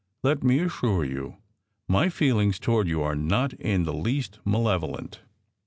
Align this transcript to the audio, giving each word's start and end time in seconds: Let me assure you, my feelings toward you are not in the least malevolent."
Let 0.23 0.41
me 0.43 0.59
assure 0.61 1.05
you, 1.05 1.35
my 1.87 2.09
feelings 2.09 2.57
toward 2.57 2.87
you 2.87 3.03
are 3.03 3.13
not 3.15 3.53
in 3.53 3.83
the 3.83 3.93
least 3.93 4.39
malevolent." 4.43 5.21